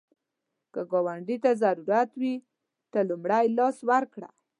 [0.73, 2.33] که ګاونډي ته ضرورت وي،
[2.91, 4.29] ته لومړی لاس ورکړه